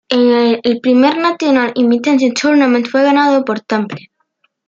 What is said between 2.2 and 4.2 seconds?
Tournament fue ganado por Temple.